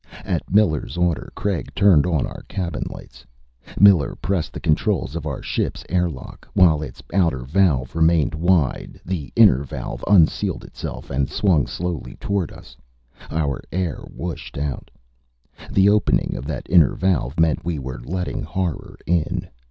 [0.25, 3.23] At Miller's order, Craig turned on our cabin lights.
[3.79, 6.47] Miller pressed the controls of our ship's airlock.
[6.55, 12.51] While its outer valve remained wide, the inner valve unsealed itself and swung slowly toward
[12.51, 12.75] us.
[13.29, 14.89] Our air whooshed out.
[15.71, 19.49] The opening of that inner valve meant we were letting horror in.